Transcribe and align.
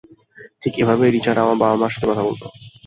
ঠিক 0.61 0.73
এভাবেই 0.79 1.11
রিচার্ড 1.11 1.39
আমার 1.39 1.57
বাবা-মায়ের 1.61 1.93
সাথে 1.93 2.07
কথা 2.09 2.23
বলত। 2.27 2.41